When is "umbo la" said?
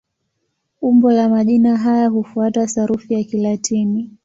0.81-1.29